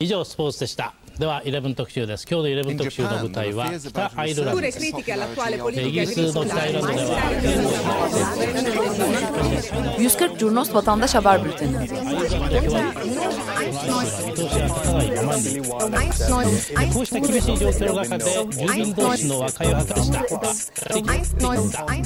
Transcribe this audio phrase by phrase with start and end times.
[0.00, 5.02] 以上スポーツでしたでは11特集です今日の11特集の舞台は北アイルランドですイギ
[6.00, 7.20] リスの北アイルランドでは
[9.98, 11.88] 140 Curnos Vatandaş Haber Bülteni
[16.94, 20.20] こうした厳しい状況の中で住民同士の和解を図りした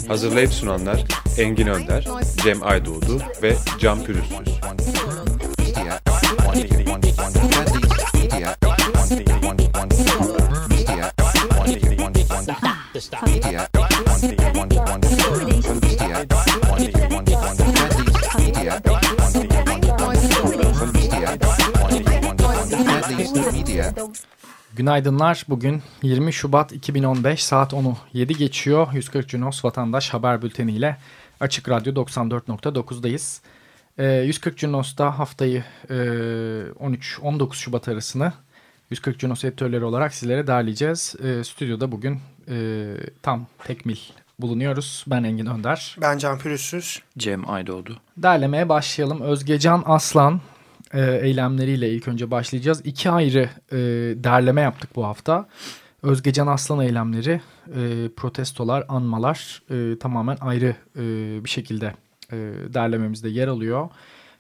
[0.09, 1.05] Hazırlayıp sunanlar
[1.37, 2.05] Engin Önder,
[2.43, 5.41] Cem Aydoğdu ve Can Pürüzsüz.
[24.77, 25.45] Günaydınlar.
[25.49, 28.89] Bugün 20 Şubat 2015 saat 10'u 7 geçiyor.
[28.93, 30.97] 140 Cunos Vatandaş Haber Bülteni ile
[31.41, 33.41] Açık Radyo 94.9'dayız.
[33.99, 38.33] Ee, 140 Cunos'ta haftayı e, 13-19 Şubat arasını
[38.91, 41.15] 140 Cunos editörleri olarak sizlere derleyeceğiz.
[41.25, 42.87] Ee, stüdyoda bugün e,
[43.23, 43.97] tam tekmil
[44.39, 45.05] bulunuyoruz.
[45.07, 45.97] Ben Engin Önder.
[46.01, 47.03] Ben Can Pürüzsüz.
[47.19, 47.97] Cem Aydoğdu.
[48.17, 49.21] Derlemeye başlayalım.
[49.21, 50.41] Özgecan Aslan
[50.95, 52.81] e, eylemleriyle ilk önce başlayacağız.
[52.85, 53.77] İki ayrı e,
[54.25, 55.49] derleme yaptık bu hafta.
[56.03, 61.01] Özgecan Aslan eylemleri, e, protestolar, anmalar e, tamamen ayrı e,
[61.45, 61.95] bir şekilde
[62.33, 62.37] e,
[62.75, 63.89] derlememizde yer alıyor.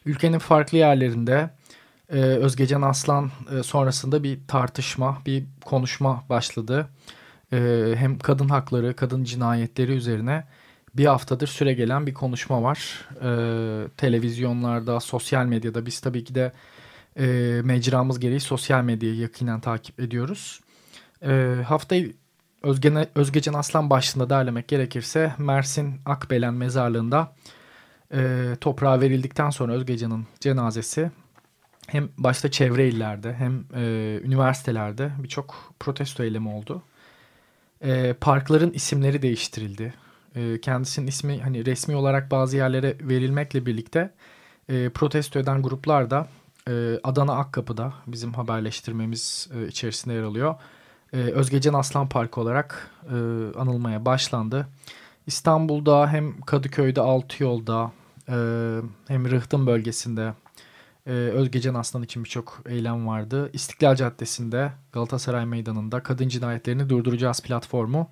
[0.06, 1.50] Ülkenin farklı yerlerinde
[2.12, 6.88] e, Özgecan Aslan e, sonrasında bir tartışma, bir konuşma başladı.
[7.52, 10.44] E, hem kadın hakları, kadın cinayetleri üzerine
[10.94, 13.08] bir haftadır süre gelen bir konuşma var.
[13.96, 16.52] Televizyonlarda, sosyal medyada biz tabii ki de
[17.18, 17.26] e,
[17.64, 20.60] mecramız gereği sosyal medyayı yakinen takip ediyoruz.
[21.24, 22.12] Ee, haftayı
[23.14, 27.32] Özgecan Aslan başlığında derlemek gerekirse Mersin Akbelen mezarlığında
[28.12, 31.10] e, toprağa verildikten sonra Özgecan'ın cenazesi
[31.86, 36.82] hem başta çevre illerde hem e, üniversitelerde birçok protesto eylemi oldu.
[37.80, 39.94] E, parkların isimleri değiştirildi
[40.36, 44.10] e, kendisinin ismi hani resmi olarak bazı yerlere verilmekle birlikte
[44.68, 46.28] e, protesto eden gruplar da
[46.68, 50.54] e, Adana Akkapı'da bizim haberleştirmemiz e, içerisinde yer alıyor.
[51.12, 53.14] E, Özgecan Aslan Parkı olarak e,
[53.58, 54.68] anılmaya başlandı.
[55.26, 57.92] İstanbul'da hem Kadıköy'de Altıyol'da
[58.28, 58.36] e,
[59.08, 60.34] hem Rıhtım bölgesinde
[61.06, 63.50] e, Özgecan Aslan için birçok eylem vardı.
[63.52, 68.10] İstiklal Caddesi'nde Galatasaray Meydanı'nda kadın cinayetlerini durduracağız platformu.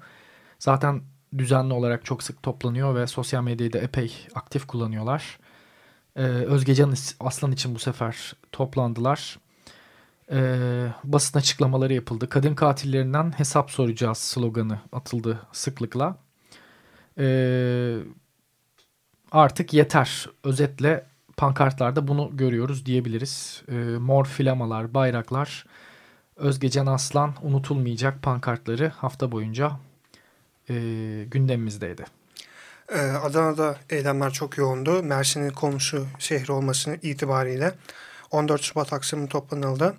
[0.59, 1.03] Zaten
[1.38, 5.38] düzenli olarak çok sık toplanıyor ve sosyal medyayı da epey aktif kullanıyorlar.
[6.16, 9.38] Ee, Özgecan Aslan için bu sefer toplandılar.
[10.32, 12.28] Ee, basın açıklamaları yapıldı.
[12.28, 16.16] Kadın katillerinden hesap soracağız sloganı atıldı sıklıkla.
[17.19, 17.97] Ee,
[19.32, 20.26] artık yeter.
[20.44, 21.04] Özetle
[21.36, 23.62] pankartlarda bunu görüyoruz diyebiliriz.
[23.68, 25.66] Ee, mor flamalar, bayraklar,
[26.36, 29.72] Özgecan Aslan unutulmayacak pankartları hafta boyunca
[30.70, 30.74] e,
[31.30, 32.04] gündemimizdeydi.
[32.92, 35.02] Ee, Adana'da eylemler çok yoğundu.
[35.02, 37.74] Mersin'in komşu şehri olması itibariyle
[38.30, 39.94] 14 Şubat akşamı toplanıldı.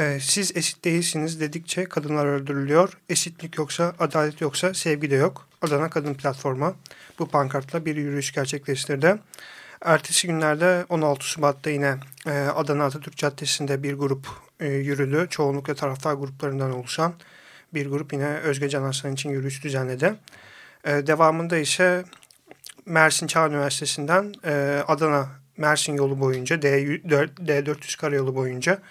[0.00, 2.98] Ee, siz eşit değilsiniz dedikçe kadınlar öldürülüyor.
[3.08, 5.48] Eşitlik yoksa, adalet yoksa sevgi de yok.
[5.62, 6.76] Adana Kadın Platformu
[7.18, 9.18] bu pankartla bir yürüyüş gerçekleştirdi.
[9.80, 11.96] Ertesi günlerde 16 Şubat'ta yine
[12.26, 14.26] e, Adana Atatürk Caddesi'nde bir grup
[14.60, 15.26] e, yürüdü.
[15.30, 17.14] Çoğunlukla taraftar gruplarından oluşan
[17.74, 20.14] bir grup yine Özge Can Arslan için yürüyüş düzenledi.
[20.84, 22.04] E, devamında ise
[22.86, 28.82] Mersin Çağ Üniversitesi'nden e, Adana Mersin yolu boyunca D4, D400 karayolu boyunca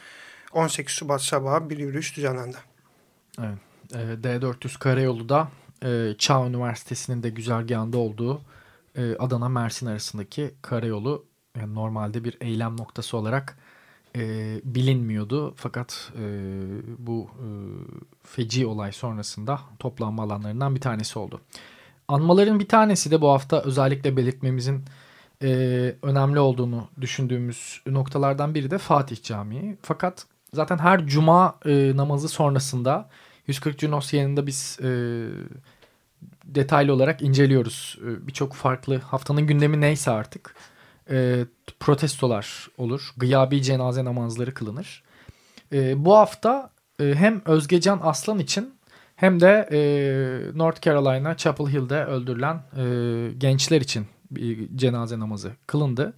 [0.53, 2.57] 18 Şubat sabahı bir yürüyüş düzenlendi.
[3.39, 3.57] Evet.
[3.93, 5.47] E, D400 karayolu da
[5.83, 8.41] e, Çağ Üniversitesi'nin de güzergahında olduğu
[8.95, 11.25] e, Adana Mersin arasındaki karayolu
[11.57, 13.57] yani normalde bir eylem noktası olarak
[14.15, 14.21] e,
[14.63, 15.53] bilinmiyordu.
[15.55, 16.23] Fakat e,
[16.97, 17.47] bu e,
[18.23, 21.41] feci olay sonrasında toplanma alanlarından bir tanesi oldu.
[22.07, 24.83] Anmaların bir tanesi de bu hafta özellikle belirtmemizin
[25.43, 25.47] e,
[26.01, 29.77] önemli olduğunu düşündüğümüz noktalardan biri de Fatih Camii.
[29.81, 33.09] Fakat zaten her cuma e, namazı sonrasında
[33.47, 34.89] 140 Cunos yanında biz e,
[36.45, 37.99] detaylı olarak inceliyoruz.
[38.05, 40.55] E, Birçok farklı haftanın gündemi neyse artık
[41.09, 41.45] e,
[41.79, 43.09] protestolar olur.
[43.17, 45.03] Gıyabi cenaze namazları kılınır.
[45.73, 46.69] E, bu hafta
[47.01, 48.73] e, hem Özgecan Aslan için
[49.15, 49.79] hem de e,
[50.57, 52.83] North Carolina Chapel Hill'de öldürülen e,
[53.37, 56.13] gençler için bir cenaze namazı kılındı.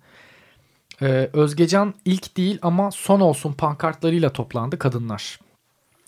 [1.02, 5.40] E, Özgecan ilk değil ama son olsun pankartlarıyla toplandı kadınlar.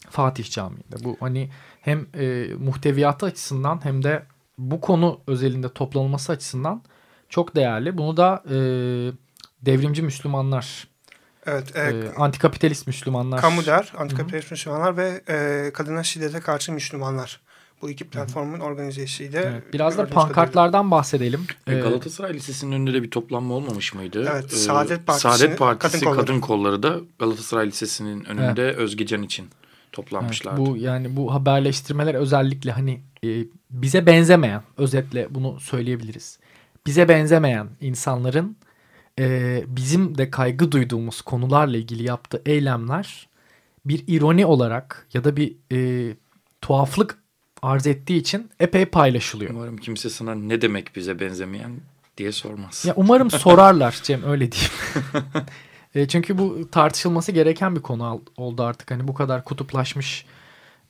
[0.09, 1.03] Fatih Camii'nde.
[1.03, 1.49] Bu hani
[1.81, 4.23] hem e, muhteviyatı açısından hem de
[4.57, 6.81] bu konu özelinde toplanılması açısından
[7.29, 7.97] çok değerli.
[7.97, 8.55] Bunu da e,
[9.61, 10.87] devrimci Müslümanlar
[11.45, 11.75] Evet.
[11.75, 13.41] E, e, antikapitalist Müslümanlar.
[13.41, 14.53] Kamu der, antikapitalist Hı-hı.
[14.53, 17.41] Müslümanlar ve e, kadına şiddete karşı Müslümanlar.
[17.83, 19.39] Bu iki platformun organizesiyle.
[19.39, 20.91] Evet, biraz da pankartlardan kadarıyla.
[20.91, 21.45] bahsedelim.
[21.67, 24.29] E, Galatasaray Lisesi'nin önünde de bir toplanma olmamış mıydı?
[24.33, 24.53] Evet.
[24.53, 28.77] Saadet Partisi, Saadet Partisi kadın, kadın kolları da Galatasaray Lisesi'nin önünde evet.
[28.77, 29.47] Özgecan için
[29.91, 30.61] toplanmışlardı.
[30.61, 36.39] Evet, bu yani bu haberleştirmeler özellikle hani e, bize benzemeyen özetle bunu söyleyebiliriz.
[36.85, 38.57] Bize benzemeyen insanların
[39.19, 43.27] e, bizim de kaygı duyduğumuz konularla ilgili yaptığı eylemler
[43.85, 46.09] bir ironi olarak ya da bir e,
[46.61, 47.22] tuhaflık
[47.63, 49.51] arz ettiği için epey paylaşılıyor.
[49.51, 51.71] Umarım kimse sana ne demek bize benzemeyen
[52.17, 52.85] diye sormaz.
[52.87, 54.71] Ya umarım sorarlar Cem öyle diyeyim.
[55.95, 58.91] e, çünkü bu tartışılması gereken bir konu oldu artık.
[58.91, 60.25] Hani bu kadar kutuplaşmış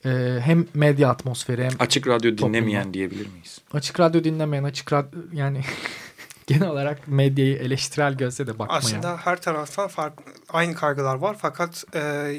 [0.04, 2.94] e, hem medya atmosferi hem açık radyo dinlemeyen topluma.
[2.94, 3.60] diyebilir miyiz?
[3.72, 5.60] Açık radyo dinlemeyen, açık radyo yani
[6.46, 8.78] genel olarak medyayı eleştirel gözle de bakmayan.
[8.78, 10.12] Aslında her taraftan fark,
[10.48, 12.32] aynı kaygılar var fakat e,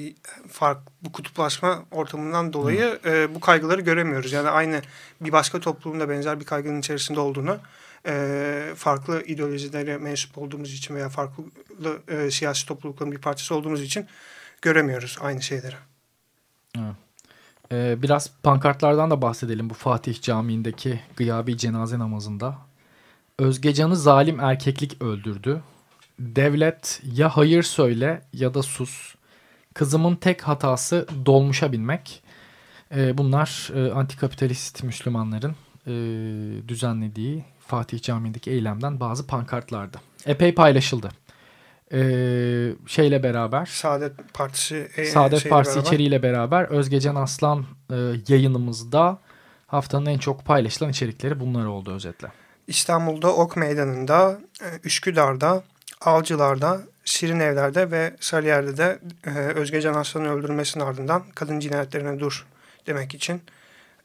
[0.50, 4.31] fark bu kutuplaşma ortamından dolayı e, bu kaygıları göremiyoruz.
[4.31, 4.81] Yani aynı
[5.22, 7.57] bir başka toplumda benzer bir kaygının içerisinde olduğunu
[8.07, 11.44] e, farklı ideolojilere mensup olduğumuz için veya farklı
[12.08, 14.08] e, siyasi toplulukların bir parçası olduğumuz için
[14.62, 15.75] göremiyoruz aynı şeyleri.
[16.78, 16.96] Evet.
[17.72, 22.58] Ee, biraz pankartlardan da bahsedelim bu Fatih Camii'ndeki gıyabi cenaze namazında.
[23.40, 25.62] Özgecan'ı zalim erkeklik öldürdü.
[26.20, 29.16] Devlet ya hayır söyle ya da sus.
[29.74, 32.24] Kızımın tek hatası dolmuşa binmek.
[32.96, 35.56] Ee, bunlar e, antikapitalist Müslümanların
[35.88, 35.94] e,
[36.68, 39.98] düzenlediği Fatih Camii'ndeki eylemden bazı pankartlardı.
[40.26, 41.10] Epey paylaşıldı
[41.94, 42.00] e,
[42.88, 45.88] şeyle beraber Saadet Partisi e, Saadet Partisi beraber.
[45.88, 47.96] içeriğiyle beraber Özgecan Aslan e,
[48.28, 49.20] yayınımızda
[49.68, 52.28] haftanın en çok paylaşılan içerikleri bunlar oldu özetle.
[52.67, 55.63] İstanbul'da Ok Meydanı'nda, e, Üsküdar'da,
[56.01, 62.45] Avcılar'da, Şirin Evler'de ve Sarıyer'de de e, Özgecan Aslan'ın öldürülmesinin ardından kadın cinayetlerine dur
[62.88, 63.41] demek için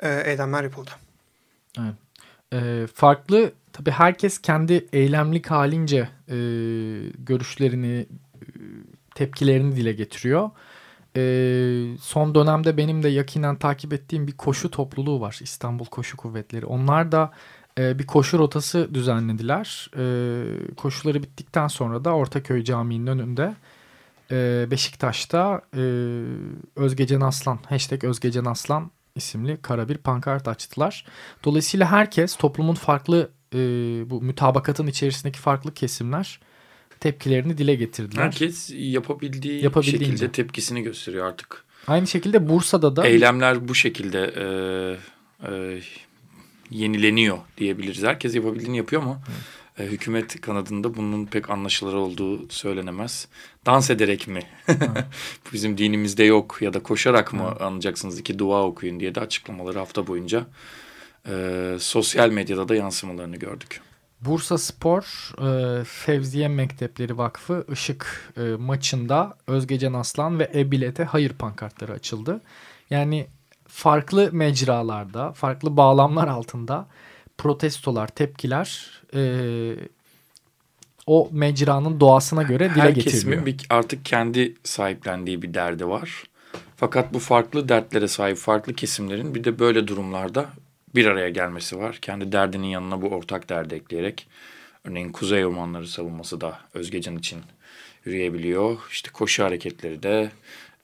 [0.01, 0.91] e, eylemler yapıldı.
[1.79, 1.95] Evet.
[2.53, 6.37] E, farklı tabii herkes kendi eylemlik halince e,
[7.19, 8.07] görüşlerini,
[9.15, 10.51] tepkilerini dile getiriyor.
[11.17, 11.23] E,
[12.01, 15.39] son dönemde benim de yakinen takip ettiğim bir koşu topluluğu var.
[15.43, 16.67] İstanbul Koşu Kuvvetleri.
[16.67, 17.33] Onlar da
[17.79, 19.91] bir koşu rotası düzenlediler.
[19.97, 23.55] E, koşuları bittikten sonra da Ortaköy Camii'nin önünde
[24.31, 25.83] e, Beşiktaş'ta e,
[26.77, 31.05] Özgecan Aslan, hashtag Özgecan Aslan isimli kara bir pankart açtılar.
[31.45, 33.59] Dolayısıyla herkes toplumun farklı e,
[34.11, 36.41] bu mütabakatın içerisindeki farklı kesimler
[37.01, 38.23] tepkilerini dile getirdiler.
[38.23, 41.65] Herkes yapabildiği şekilde tepkisini gösteriyor artık.
[41.87, 43.07] Aynı şekilde Bursa'da da...
[43.07, 44.45] Eylemler bu şekilde e,
[45.53, 45.81] e,
[46.71, 48.03] yenileniyor diyebiliriz.
[48.03, 49.21] Herkes yapabildiğini yapıyor ama
[49.79, 53.29] e, hükümet kanadında bunun pek anlaşılır olduğu söylenemez.
[53.67, 54.41] Dans ederek mi?
[55.53, 57.63] Bizim dinimizde yok ya da koşarak mı evet.
[57.63, 60.47] anlayacaksınız iki dua okuyun diye de açıklamaları hafta boyunca
[61.29, 63.81] e, sosyal medyada da yansımalarını gördük.
[64.21, 71.93] Bursa Spor e, Fevziye Mektepleri Vakfı Işık e, maçında Özgecan Aslan ve Ebilet'e hayır pankartları
[71.93, 72.41] açıldı.
[72.91, 73.27] Yani
[73.71, 76.87] farklı mecralarda, farklı bağlamlar altında
[77.39, 79.75] protestolar, tepkiler e,
[81.07, 83.45] o mecranın doğasına göre dile Her getiriliyor.
[83.45, 86.25] Kesimin artık kendi sahiplendiği bir derdi var.
[86.77, 90.47] Fakat bu farklı dertlere sahip farklı kesimlerin bir de böyle durumlarda
[90.95, 91.99] bir araya gelmesi var.
[92.03, 94.27] Kendi derdinin yanına bu ortak derdi ekleyerek.
[94.85, 97.41] Örneğin Kuzey Ormanları savunması da Özgecan için
[98.05, 98.79] yürüyebiliyor.
[98.91, 100.31] İşte koşu hareketleri de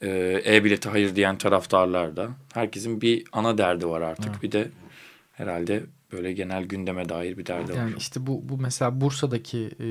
[0.02, 2.28] e, e-bilete hayır diyen taraftarlar da.
[2.54, 4.30] Herkesin bir ana derdi var artık.
[4.30, 4.42] Evet.
[4.42, 4.68] Bir de
[5.32, 7.90] herhalde böyle genel gündeme dair bir derdi yani var.
[7.90, 9.88] Yani işte bu, bu mesela Bursa'daki e,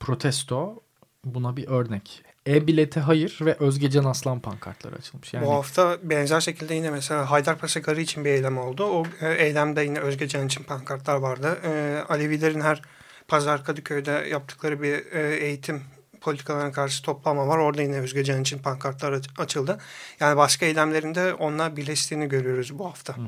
[0.00, 0.82] protesto
[1.24, 2.22] buna bir örnek.
[2.46, 5.34] E-bilete hayır ve Özgecan Aslan pankartları açılmış.
[5.34, 5.46] Yani...
[5.46, 8.84] Bu hafta benzer şekilde yine mesela Haydarpaşa Garı için bir eylem oldu.
[8.84, 11.58] O e, eylemde yine Özgecan için pankartlar vardı.
[11.64, 12.82] E, Alevilerin her
[13.28, 15.82] pazar Kadıköy'de yaptıkları bir e, eğitim
[16.20, 17.58] politikalarına karşı toplanma var.
[17.58, 19.78] Orada yine Özgecan için pankartlar açıldı.
[20.20, 23.16] Yani başka eylemlerinde onunla birleştiğini görüyoruz bu hafta.
[23.16, 23.26] Hı hı.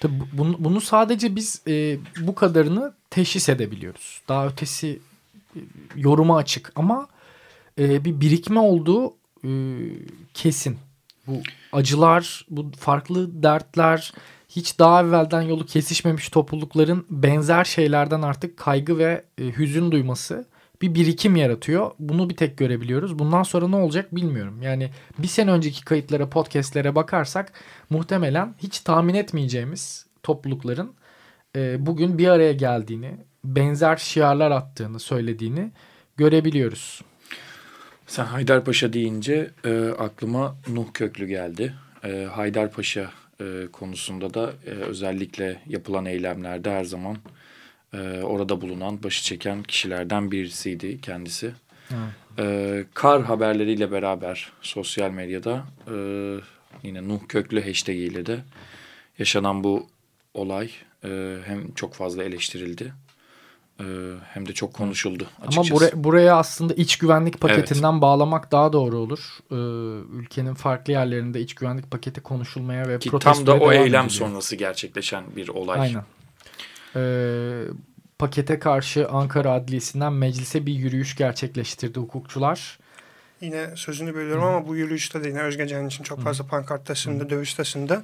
[0.00, 4.22] Tabii bunu, bunu sadece biz e, bu kadarını teşhis edebiliyoruz.
[4.28, 4.98] Daha ötesi
[5.56, 5.60] e,
[5.96, 7.08] yoruma açık ama
[7.78, 9.14] e, bir birikme olduğu
[9.44, 9.50] e,
[10.34, 10.78] kesin.
[11.26, 14.12] Bu acılar, bu farklı dertler,
[14.48, 20.46] hiç daha evvelden yolu kesişmemiş toplulukların benzer şeylerden artık kaygı ve e, hüzün duyması
[20.82, 21.90] bir birikim yaratıyor.
[21.98, 23.18] Bunu bir tek görebiliyoruz.
[23.18, 24.62] Bundan sonra ne olacak bilmiyorum.
[24.62, 27.52] Yani bir sene önceki kayıtlara, podcastlere bakarsak
[27.90, 30.92] muhtemelen hiç tahmin etmeyeceğimiz toplulukların
[31.56, 35.70] e, bugün bir araya geldiğini, benzer şiarlar attığını söylediğini
[36.16, 37.02] görebiliyoruz.
[38.06, 41.74] Sen Haydarpaşa deyince e, aklıma Nuh Köklü geldi.
[42.04, 47.16] E, Haydarpaşa e, konusunda da e, özellikle yapılan eylemlerde her zaman
[47.92, 51.52] e, orada bulunan, başı çeken kişilerden birisiydi kendisi.
[52.38, 55.96] E, kar haberleriyle beraber sosyal medyada e,
[56.82, 58.38] yine Nuh Köklü hashtag ile de
[59.18, 59.86] yaşanan bu
[60.34, 60.70] olay
[61.04, 62.92] e, hem çok fazla eleştirildi
[63.80, 63.84] e,
[64.34, 65.60] hem de çok konuşuldu açıkçası.
[65.60, 68.02] Ama buraya, buraya aslında iç güvenlik paketinden evet.
[68.02, 69.38] bağlamak daha doğru olur.
[69.50, 69.54] Ee,
[70.18, 74.10] ülkenin farklı yerlerinde iç güvenlik paketi konuşulmaya ve Ki tam da o eylem ediliyor.
[74.10, 75.80] sonrası gerçekleşen bir olay.
[75.80, 76.04] Aynen.
[76.96, 77.62] Ee,
[78.18, 82.78] pakete karşı Ankara Adliyesi'nden meclise bir yürüyüş gerçekleştirdi hukukçular.
[83.40, 84.46] Yine sözünü bölüyorum Hı.
[84.46, 86.48] ama bu yürüyüşte de yine Özgecan için çok fazla Hı.
[86.48, 88.02] pankart taşındı, dövüş taşındı.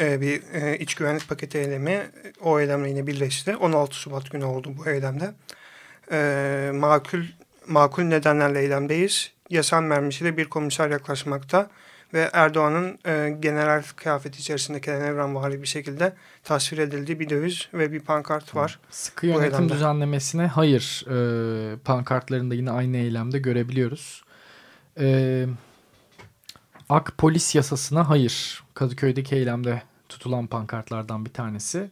[0.00, 2.10] Ee, bir e, iç güvenlik paketi eylemi
[2.40, 3.56] o eylemle yine birleşti.
[3.56, 5.34] 16 Şubat günü oldu bu eylemde.
[6.12, 7.22] Ee, makul
[7.68, 9.32] makul nedenlerle eylemdeyiz.
[9.50, 11.70] Yasan mermisiyle bir komiser yaklaşmakta
[12.14, 16.12] ve Erdoğan'ın e, general kıyafeti içerisinde Kenan Evrenvari bir şekilde
[16.44, 18.78] tasvir edildiği bir döviz ve bir pankart var.
[18.90, 24.24] Sıkı yönetim düzenlemesine hayır e, pankartlarında yine aynı eylemde görebiliyoruz.
[25.00, 25.46] E,
[26.88, 28.64] Ak polis yasasına hayır.
[28.74, 31.90] Kadıköy'deki eylemde tutulan pankartlardan bir tanesi.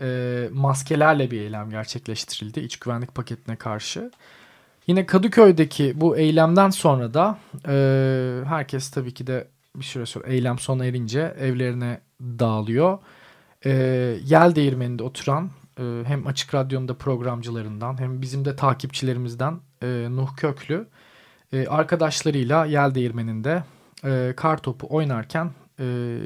[0.00, 4.10] E, maskelerle bir eylem gerçekleştirildi iç güvenlik paketine karşı.
[4.88, 7.74] Yine Kadıköy'deki bu eylemden sonra da e,
[8.46, 12.98] herkes tabii ki de bir süre sonra eylem sona erince evlerine dağılıyor.
[13.64, 13.70] E,
[14.24, 20.36] yel değirmeninde oturan e, hem Açık Radyo'nun da programcılarından hem bizim de takipçilerimizden e, Nuh
[20.36, 20.86] Köklü
[21.52, 23.64] e, arkadaşlarıyla yel değirmeninde
[24.04, 26.18] e, kar topu oynarken e,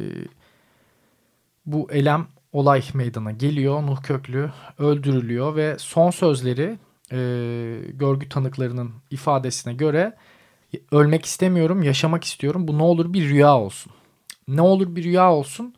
[1.67, 3.83] bu elem olay meydana geliyor.
[3.83, 6.79] Nuh Köklü öldürülüyor ve son sözleri
[7.13, 7.19] e,
[7.93, 10.17] görgü tanıklarının ifadesine göre
[10.93, 12.69] ölmek istemiyorum, yaşamak istiyorum.
[12.69, 13.93] Bu ne olur bir rüya olsun.
[14.49, 15.75] Ne olur bir rüya olsun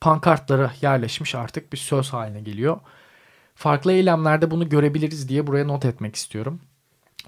[0.00, 2.80] pankartlara yerleşmiş artık bir söz haline geliyor.
[3.54, 6.60] Farklı eylemlerde bunu görebiliriz diye buraya not etmek istiyorum.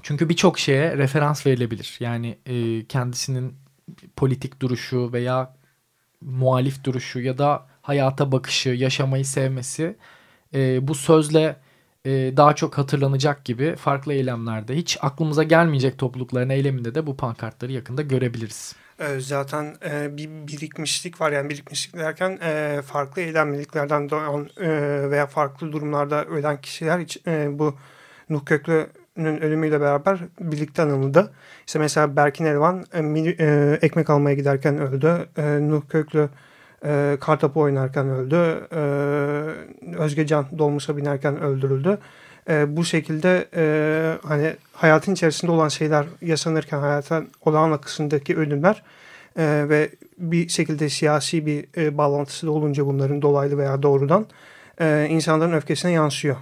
[0.03, 1.97] Çünkü birçok şeye referans verilebilir.
[2.01, 3.55] Yani e, kendisinin
[4.17, 5.55] politik duruşu veya
[6.21, 9.97] muhalif duruşu ya da hayata bakışı, yaşamayı sevmesi
[10.55, 11.57] e, bu sözle
[12.05, 17.73] e, daha çok hatırlanacak gibi farklı eylemlerde hiç aklımıza gelmeyecek toplulukların eyleminde de bu pankartları
[17.73, 18.75] yakında görebiliriz.
[18.99, 24.71] E, zaten e, bir birikmişlik var yani birikmişlik derken e, farklı eylemliliklerden doğan e,
[25.11, 27.75] veya farklı durumlarda ölen kişiler hiç e, bu
[28.31, 31.33] Nuh Köklü'nün ölümüyle beraber birlikte anıldı.
[31.67, 33.01] İşte mesela Berkin Elvan e,
[33.39, 35.29] e, ekmek almaya giderken öldü.
[35.37, 36.29] E, Nuh Köklü
[36.85, 38.69] e, kartopu oynarken öldü.
[38.73, 38.81] E,
[39.97, 41.99] Özgecan dolmuşa binerken öldürüldü.
[42.49, 43.65] E, bu şekilde e,
[44.29, 48.83] hani hayatın içerisinde olan şeyler yaşanırken hayatın olağan akışındaki ölümler
[49.37, 54.27] e, ve bir şekilde siyasi bir e, bağlantısı da olunca bunların dolaylı veya doğrudan
[54.81, 56.37] e, insanların öfkesine yansıyor.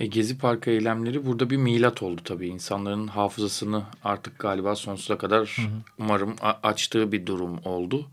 [0.00, 2.48] E, Gezi Parkı eylemleri burada bir milat oldu tabii.
[2.48, 5.66] İnsanların hafızasını artık galiba sonsuza kadar hı hı.
[5.98, 8.06] umarım açtığı bir durum oldu.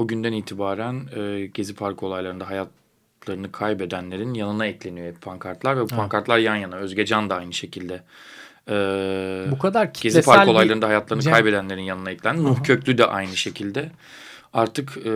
[0.00, 5.86] O günden itibaren e, Gezi Parkı olaylarında hayatlarını kaybedenlerin yanına ekleniyor hep pankartlar ve bu
[5.86, 6.76] pankartlar yan yana.
[6.76, 8.02] Özgecan da aynı şekilde.
[8.68, 11.32] Ee, Bu kadar kitlesel Gezi Park olaylarında hayatlarını Cem...
[11.32, 12.44] kaybedenlerin yanına eklendi.
[12.44, 13.90] Nuh Köklü de aynı şekilde.
[14.52, 15.12] Artık e,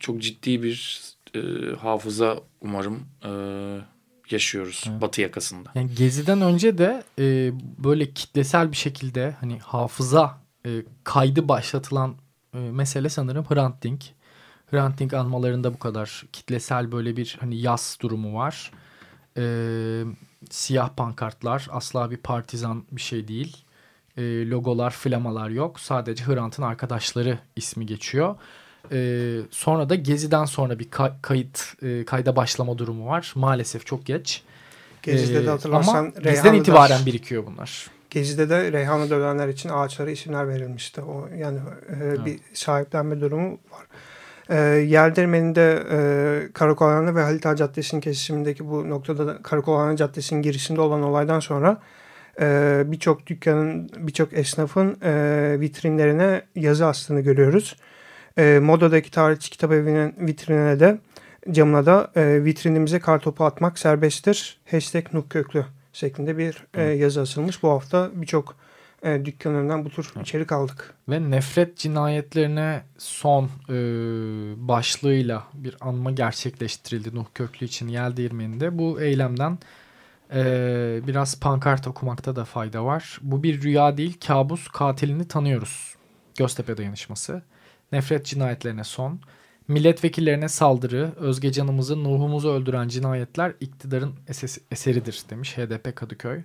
[0.00, 1.00] çok ciddi bir
[1.34, 1.40] e,
[1.76, 3.30] hafıza umarım e,
[4.30, 5.00] yaşıyoruz evet.
[5.00, 5.70] Batı yakasında.
[5.74, 7.52] Yani Gezi'den önce de e,
[7.84, 10.70] böyle kitlesel bir şekilde hani hafıza e,
[11.04, 12.14] kaydı başlatılan
[12.54, 14.04] e, mesele sanırım Hrant Dink.
[14.70, 18.70] Hrant Dink anmalarında bu kadar kitlesel böyle bir hani yas durumu var.
[19.36, 19.44] E,
[20.50, 23.56] siyah pankartlar asla bir partizan bir şey değil.
[24.16, 25.80] E, logolar, flamalar yok.
[25.80, 28.36] Sadece Hrant'ın arkadaşları ismi geçiyor.
[28.92, 33.32] E, sonra da Gezi'den sonra bir kay kayıt e, kayda başlama durumu var.
[33.34, 34.42] Maalesef çok geç.
[35.02, 37.90] Gezi'de de hatırlarsan ama bizden itibaren birikiyor bunlar.
[38.12, 41.00] Gezi'de de Reyhanlı dövenler için ağaçlara isimler verilmişti.
[41.00, 41.58] O yani
[42.00, 43.86] e, bir sahiplenme durumu var.
[44.48, 45.98] E, Yerdirmen'de e,
[46.52, 51.80] Karakolanlı ve Halit Ağa Caddesi'nin kesişimindeki bu noktada da Karakolanlı Caddesi'nin girişinde olan olaydan sonra
[52.40, 57.76] e, birçok dükkanın, birçok esnafın e, vitrinlerine yazı astığını görüyoruz.
[58.38, 60.98] E, Moda'daki tarihçi kitap evinin vitrinine de
[61.50, 64.60] camına da e, vitrinimize kartopu atmak serbesttir.
[64.70, 67.62] Hashtag Nuk Köklü şeklinde bir e, yazı asılmış.
[67.62, 68.56] Bu hafta birçok
[69.02, 70.94] e, dükkan önünden bu tür içerik aldık.
[71.08, 73.74] Ve nefret cinayetlerine son e,
[74.68, 78.78] başlığıyla bir anma gerçekleştirildi Nuh Köklü için Yel Değirmeni'nde.
[78.78, 79.58] Bu eylemden
[80.34, 83.18] Ee, biraz pankart okumakta da fayda var.
[83.22, 85.94] Bu bir rüya değil, kabus katilini tanıyoruz.
[86.38, 87.42] Göztepe dayanışması.
[87.92, 89.20] Nefret cinayetlerine son.
[89.72, 94.14] Milletvekillerine saldırı, Özgecan'ımızı, Nuh'umuzu öldüren cinayetler iktidarın
[94.70, 96.40] eseridir demiş HDP Kadıköy.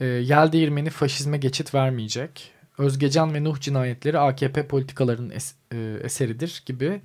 [0.00, 2.52] E, yel değirmeni faşizme geçit vermeyecek.
[2.78, 7.00] Özgecan ve Nuh cinayetleri AKP politikalarının es, e, eseridir gibi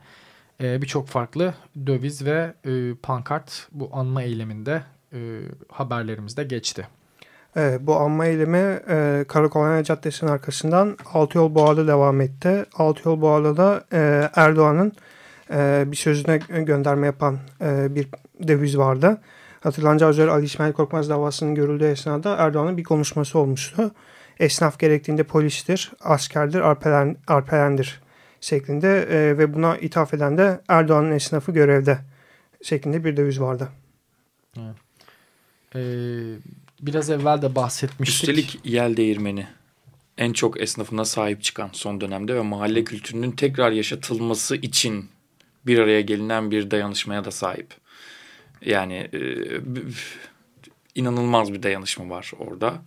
[0.61, 1.53] e, birçok farklı
[1.87, 6.87] döviz ve e, pankart bu anma eyleminde e, haberlerimizde geçti.
[7.55, 12.65] Evet, bu anma eylemi e, Karakolonya Caddesi'nin arkasından Altıyol Boğa'da devam etti.
[12.75, 14.93] Altıyol Boğa'da da e, Erdoğan'ın
[15.51, 18.07] e, bir sözüne gönderme yapan e, bir
[18.47, 19.21] döviz vardı.
[19.59, 23.91] Hatırlanacağı üzere Ali İsmail Korkmaz davasının görüldüğü esnada Erdoğan'ın bir konuşması olmuştu.
[24.39, 28.01] Esnaf gerektiğinde polistir, askerdir, arpelen, arpelendir
[28.41, 31.99] şeklinde e, ve buna ithaf eden de Erdoğan'ın esnafı görevde
[32.63, 33.69] şeklinde bir döviz vardı.
[34.57, 34.75] Evet.
[35.75, 35.79] Ee,
[36.81, 38.29] biraz evvel de bahsetmiştik.
[38.29, 39.47] Üstelik yel değirmeni
[40.17, 45.09] en çok esnafına sahip çıkan son dönemde ve mahalle kültürünün tekrar yaşatılması için
[45.65, 47.73] bir araya gelinen bir dayanışmaya da sahip.
[48.65, 49.19] Yani e,
[50.95, 52.81] inanılmaz bir dayanışma var orada.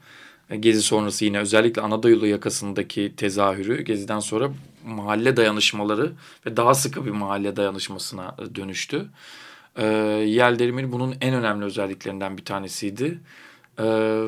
[0.60, 4.50] Gezi sonrası yine özellikle Anadolu yakasındaki tezahürü Gezi'den sonra
[4.84, 6.12] mahalle dayanışmaları
[6.46, 9.06] ve daha sıkı bir mahalle dayanışmasına dönüştü.
[9.76, 9.86] E,
[10.26, 13.18] Yel Derimir bunun en önemli özelliklerinden bir tanesiydi.
[13.78, 14.18] E,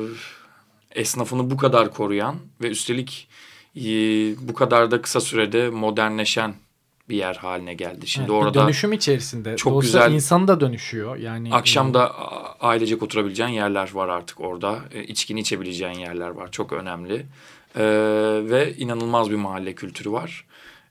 [0.91, 3.27] esnafını bu kadar koruyan ve üstelik
[3.75, 3.81] e,
[4.47, 6.53] bu kadar da kısa sürede modernleşen
[7.09, 8.07] bir yer haline geldi.
[8.07, 11.15] Şimdi evet, orada dönüşüm içerisinde çok güzel insan da dönüşüyor.
[11.15, 12.15] Yani akşam da
[12.61, 14.79] ailecek oturabileceğin yerler var artık orada.
[14.93, 16.51] E, içkini içebileceğin yerler var.
[16.51, 17.25] Çok önemli.
[17.75, 17.81] Ee,
[18.43, 20.45] ve inanılmaz bir mahalle kültürü var.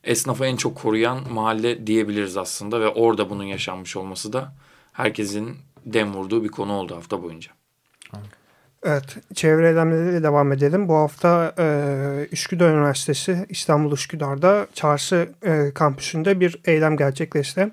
[0.05, 4.55] Esnafı en çok koruyan mahalle diyebiliriz aslında ve orada bunun yaşanmış olması da
[4.93, 5.57] herkesin
[5.87, 7.58] dem vurduğu bir konu oldu hafta boyunca.
[8.85, 9.17] Evet.
[9.35, 10.89] Çevre eylemleriyle devam edelim.
[10.89, 17.69] Bu hafta e, Üsküdar Üniversitesi İstanbul Üsküdar'da Çarşı e, kampüsünde bir eylem gerçekleşti.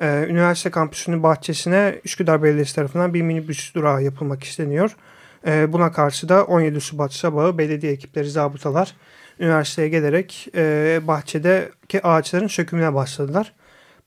[0.00, 4.96] E, üniversite kampüsünün bahçesine Üsküdar Belediyesi tarafından bir minibüs durağı yapılmak isteniyor.
[5.46, 8.94] E, buna karşı da 17 Şubat sabahı belediye ekipleri, zabıtalar
[9.40, 13.52] üniversiteye gelerek e, bahçedeki ağaçların sökümüne başladılar.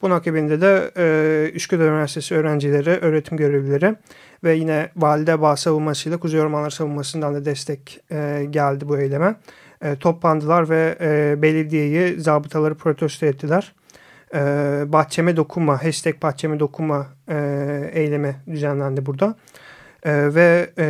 [0.06, 3.96] Bunun akabinde de e, Üsküdar Üniversitesi öğrencileri, öğretim görevlileri
[4.44, 9.36] ve yine Valide Bağ savunmasıyla Kuzey Ormanları savunmasından da destek e, geldi bu eyleme.
[9.82, 13.74] E, toplandılar ve e, belediyeyi, zabıtaları protesto ettiler.
[14.34, 14.40] E,
[14.88, 19.36] bahçeme dokunma, hashtag bahçeme dokunma e, eylemi düzenlendi burada.
[20.04, 20.86] E, ve e,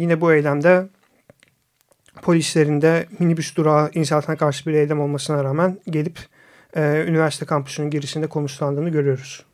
[0.00, 0.88] yine bu eylemde
[2.22, 6.18] polislerin de minibüs durağı inşaatına karşı bir eylem olmasına rağmen gelip
[6.76, 9.44] e, üniversite kampüsünün girişinde konuşlandığını görüyoruz.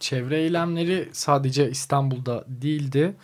[0.00, 3.14] Çevre eylemleri sadece İstanbul'da değildi.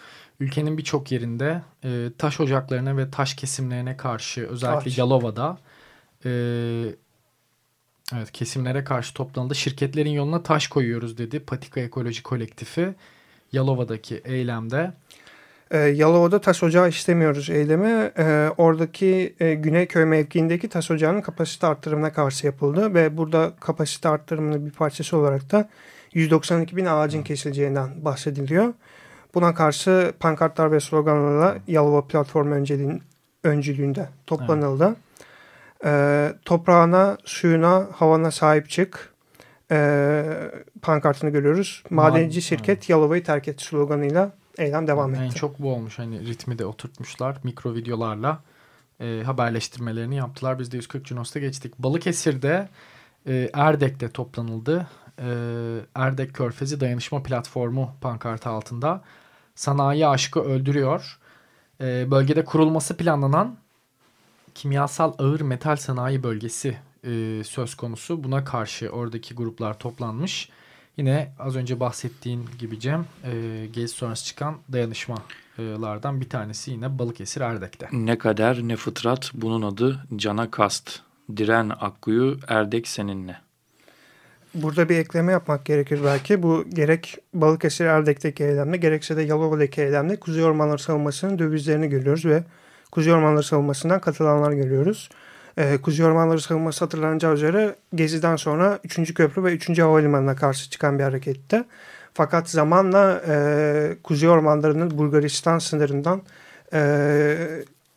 [0.41, 4.99] Ülkenin birçok yerinde e, taş ocaklarına ve taş kesimlerine karşı özellikle taş.
[4.99, 5.59] Yalova'da
[6.25, 6.31] e,
[8.15, 9.55] evet kesimlere karşı toplandı.
[9.55, 12.95] Şirketlerin yoluna taş koyuyoruz dedi Patika Ekoloji Kolektifi
[13.53, 14.93] Yalova'daki eylemde.
[15.73, 18.13] E, Yalova'da taş ocağı istemiyoruz eylemi.
[18.19, 24.67] E, oradaki e, Güneyköy mevkiindeki taş ocağının kapasite arttırımına karşı yapıldı ve burada kapasite arttırımının
[24.67, 25.69] bir parçası olarak da
[26.15, 28.75] 192 bin ağacın kesileceğinden bahsediliyor.
[29.35, 32.53] Buna karşı pankartlar ve sloganlarla Yalova platform
[33.45, 34.85] öncülüğünde toplanıldı.
[34.85, 34.97] Evet.
[35.85, 39.13] Ee, toprağına, suyuna, havana sahip çık
[39.71, 40.25] ee,
[40.83, 41.83] pankartını görüyoruz.
[41.91, 42.89] Madenci şirket evet.
[42.89, 45.23] Yalova'yı terk et sloganıyla eylem devam etti.
[45.25, 45.99] En çok bu olmuş.
[45.99, 47.37] Hani ritmi de oturtmuşlar.
[47.43, 48.41] Mikro videolarla
[49.01, 50.59] e, haberleştirmelerini yaptılar.
[50.59, 51.79] Biz de 140 Cunos'ta geçtik.
[51.79, 52.69] Balıkesir'de
[53.27, 54.87] e, Erdek'te toplanıldı
[55.19, 55.29] e,
[55.95, 59.03] Erdek Körfezi Dayanışma Platformu pankartı altında
[59.55, 61.19] sanayi aşkı öldürüyor.
[61.81, 63.57] E, bölgede kurulması planlanan
[64.55, 68.25] kimyasal ağır metal sanayi bölgesi e, söz konusu.
[68.25, 70.49] Buna karşı oradaki gruplar toplanmış.
[70.97, 77.41] Yine az önce bahsettiğin gibi Cem e, gezi sonrası çıkan dayanışmalardan bir tanesi yine Balıkesir
[77.41, 77.89] Erdek'te.
[77.93, 81.01] Ne kader ne fıtrat bunun adı cana kast.
[81.37, 83.41] Diren Akkuyu Erdek seninle
[84.55, 86.43] burada bir ekleme yapmak gerekir belki.
[86.43, 92.45] Bu gerek Balıkesir Erdek'teki eylemde gerekse de Yalova'daki eylemde Kuzey Ormanları Savunması'nın dövizlerini görüyoruz ve
[92.91, 95.09] Kuzey Ormanları Savunması'ndan katılanlar görüyoruz.
[95.59, 99.15] Ee, Kuzey Ormanları Savunması hatırlanacağı üzere Gezi'den sonra 3.
[99.15, 99.79] Köprü ve 3.
[99.79, 101.65] Havalimanı'na karşı çıkan bir hareketti.
[102.15, 106.23] Fakat zamanla e, Kuzey Ormanları'nın Bulgaristan sınırından
[106.73, 107.37] e,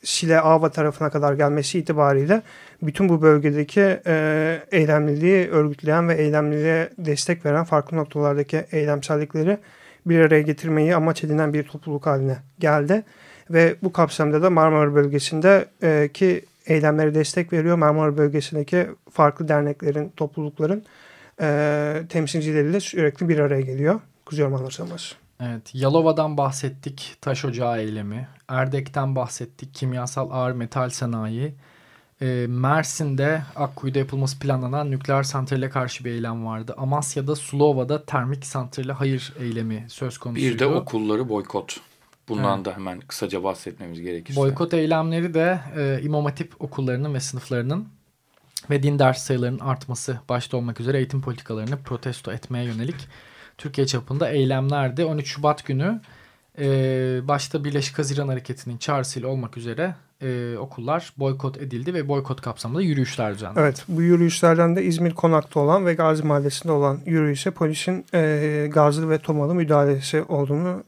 [0.03, 2.41] Şile Ava tarafına kadar gelmesi itibariyle
[2.81, 9.57] bütün bu bölgedeki e, eylemliliği örgütleyen ve eylemliliğe destek veren farklı noktalardaki eylemsellikleri
[10.05, 13.03] bir araya getirmeyi amaç edinen bir topluluk haline geldi.
[13.49, 16.09] Ve bu kapsamda da Marmara bölgesinde e,
[16.67, 17.77] eylemlere destek veriyor.
[17.77, 20.83] Marmara bölgesindeki farklı derneklerin, toplulukların
[21.41, 23.99] e, temsilcileriyle sürekli bir araya geliyor.
[24.25, 25.15] Kuzey Ormanları Savunması.
[25.39, 28.27] Evet, Yalova'dan bahsettik, taş ocağı eylemi.
[28.47, 31.55] Erdek'ten bahsettik, kimyasal ağır metal sanayi.
[32.21, 36.73] E, Mersin'de Akkuyu'da yapılması planlanan nükleer santrale karşı bir eylem vardı.
[36.77, 40.53] Amasya'da Sulova'da termik santrale hayır eylemi söz konusuydu.
[40.53, 41.79] Bir de okulları boykot.
[42.29, 42.65] Bundan evet.
[42.65, 44.41] da hemen kısaca bahsetmemiz gerekirse.
[44.41, 47.87] Boykot eylemleri de e, İmam Hatip okullarının ve sınıflarının
[48.69, 53.07] ve din ders sayılarının artması başta olmak üzere eğitim politikalarını protesto etmeye yönelik
[53.57, 55.05] Türkiye çapında eylemlerdi.
[55.05, 56.01] 13 Şubat günü
[56.59, 56.67] e,
[57.23, 63.33] başta Birleşik Haziran Hareketi'nin çağrısıyla olmak üzere e, okullar boykot edildi ve boykot kapsamında yürüyüşler
[63.33, 63.59] düzenlendi.
[63.59, 69.09] Evet bu yürüyüşlerden de İzmir Konak'ta olan ve Gazi Mahallesi'nde olan yürüyüşe polisin e, gazlı
[69.09, 70.83] ve tomalı müdahalesi olduğunu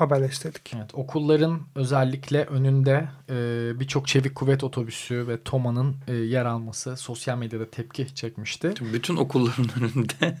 [0.00, 0.72] haberleştirdik.
[0.76, 3.34] Evet, okulların özellikle önünde e,
[3.80, 8.74] birçok çevik kuvvet otobüsü ve TOMA'nın e, yer alması sosyal medyada tepki çekmişti.
[8.92, 10.38] Bütün okulların önünde.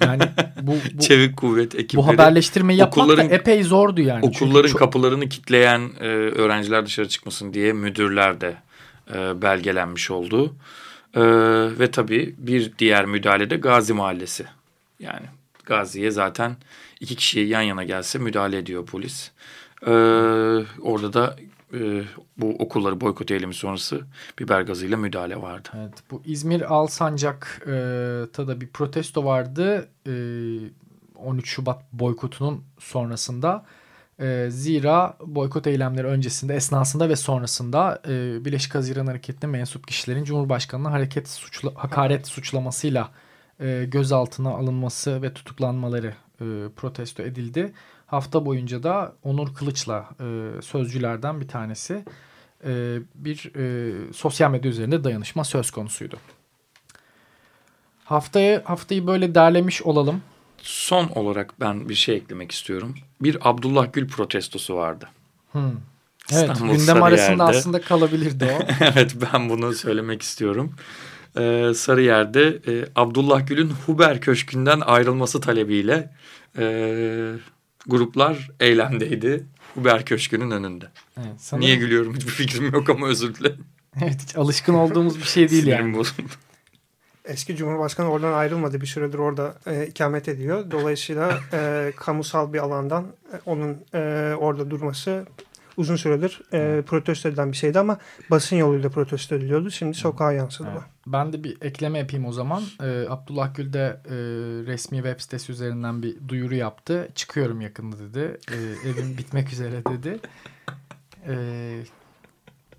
[0.00, 0.22] Yani
[0.62, 1.96] bu, bu çevik kuvvet ekipleri.
[1.96, 4.26] Bu haberleştirmeyi yapmak da epey zordu yani.
[4.26, 4.78] Okulların çok...
[4.78, 8.56] kapılarını kitleyen e, öğrenciler dışarı çıkmasın diye müdürler de
[9.14, 10.54] e, belgelenmiş oldu.
[11.14, 11.22] E,
[11.78, 14.44] ve tabii bir diğer müdahalede Gazi Mahallesi.
[15.00, 15.26] Yani
[15.64, 16.56] Gazi'ye zaten
[17.02, 19.30] iki kişiye yan yana gelse müdahale ediyor polis.
[19.86, 19.90] Ee,
[20.80, 21.36] orada da
[21.74, 22.02] e,
[22.36, 24.00] bu okulları boykot eylemi sonrası
[24.38, 25.68] biber gazıyla müdahale vardı.
[25.76, 29.88] Evet, bu İzmir Alsancak'ta da bir protesto vardı.
[30.06, 30.12] E,
[31.16, 33.64] 13 Şubat boykotunun sonrasında.
[34.20, 40.92] E, zira boykot eylemleri öncesinde, esnasında ve sonrasında e, Birleşik Haziran Hareketi'ne mensup kişilerin Cumhurbaşkanı'na
[40.92, 43.10] hareket suçla, hakaret suçlamasıyla
[43.60, 46.44] e, gözaltına alınması ve tutuklanmaları e,
[46.76, 47.72] protesto edildi.
[48.06, 52.04] Hafta boyunca da Onur Kılıç'la e, sözcülerden bir tanesi
[52.64, 56.16] e, bir e, sosyal medya üzerinde dayanışma söz konusuydu.
[58.04, 60.22] Haftayı haftayı böyle derlemiş olalım.
[60.62, 62.94] Son olarak ben bir şey eklemek istiyorum.
[63.20, 65.08] Bir Abdullah Gül protestosu vardı.
[65.52, 65.70] Hmm.
[66.32, 68.64] Evet, İstanbul gündem arasında aslında kalabilirdi o.
[68.84, 70.74] evet, ben bunu söylemek istiyorum
[71.36, 76.10] e, Sarıyer'de e, Abdullah Gül'ün Huber Köşkü'nden ayrılması talebiyle
[76.58, 76.64] e,
[77.86, 79.46] gruplar eylemdeydi.
[79.74, 80.86] Huber Köşkü'nün önünde.
[81.16, 81.66] Evet, sanırım...
[81.66, 83.64] Niye gülüyorum hiçbir fikrim yok ama özür dilerim.
[84.02, 85.94] Evet hiç alışkın olduğumuz bir şey değil yani.
[85.94, 86.28] bozuldu.
[87.24, 88.80] Eski Cumhurbaşkanı oradan ayrılmadı.
[88.80, 90.70] Bir süredir orada e, ikamet ediyor.
[90.70, 95.26] Dolayısıyla e, kamusal bir alandan e, onun e, orada durması
[95.76, 97.98] uzun süredir e, protesto edilen bir şeydi ama
[98.30, 99.70] basın yoluyla protesto ediliyordu.
[99.70, 100.68] Şimdi sokağa yansıdı.
[100.72, 100.82] Evet.
[101.06, 102.62] Ben de bir ekleme yapayım o zaman.
[102.82, 104.14] Ee, Abdullah Gül de e,
[104.66, 107.08] resmi web sitesi üzerinden bir duyuru yaptı.
[107.14, 108.38] Çıkıyorum yakında dedi.
[108.50, 108.56] E,
[108.88, 110.20] evim bitmek üzere dedi.
[111.28, 111.34] E,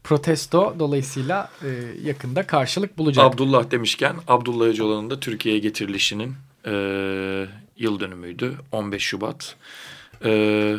[0.04, 1.70] protesto dolayısıyla e,
[2.04, 3.26] yakında karşılık bulacak.
[3.26, 6.74] Abdullah demişken Abdullah Öcalan'ın da Türkiye'ye getirilişinin e,
[7.78, 8.58] yıl dönümüydü.
[8.72, 9.56] 15 Şubat.
[10.26, 10.76] E,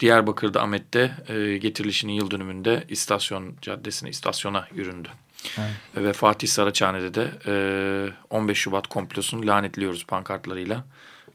[0.00, 5.08] Diyarbakır'da Ahmet'te e, getirilişinin yıl dönümünde istasyon caddesine, istasyona yüründü.
[5.57, 6.05] Evet.
[6.05, 10.83] Ve Fatih Saraçhane'de de e, 15 Şubat komplosunu lanetliyoruz pankartlarıyla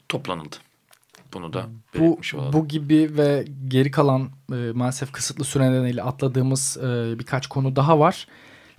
[0.09, 0.55] toplanıldı.
[1.33, 2.53] Bunu da belirtmiş bu, olalım.
[2.53, 7.99] Bu gibi ve geri kalan e, maalesef kısıtlı süre nedeniyle atladığımız e, birkaç konu daha
[7.99, 8.27] var.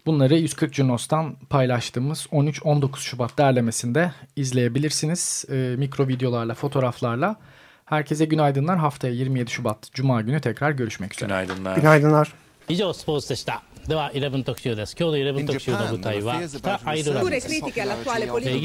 [0.06, 5.44] Bunları 140 Junos'tan paylaştığımız 13-19 Şubat derlemesinde izleyebilirsiniz.
[5.50, 7.37] E, mikro videolarla, fotoğraflarla.
[7.84, 8.78] Herkese günaydınlar.
[8.78, 11.28] Haftaya 27 Şubat Cuma günü tekrar görüşmek üzere.
[11.28, 11.76] Günaydınlar.
[11.76, 12.32] Günaydınlar.
[12.68, 13.62] 以上スポーツでした。
[13.88, 17.70] では11特集です今日の11特集の舞台は北アイルランドですイギ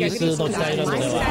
[0.05, 1.23] リスの北アイルランドでは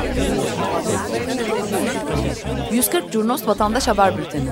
[2.71, 4.49] 140 Curnos Vatandaş Haber Bülteni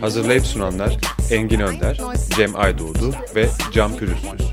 [0.00, 0.96] Hazırlayıp sunanlar
[1.30, 1.98] Engin Önder,
[2.36, 4.52] Cem Aydoğdu ve Can Pürüzsüz.